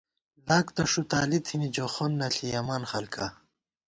[0.47, 3.25] لاک تہ ݭُتالی تھنی جو خَون نہ ݪِیَمان خلکا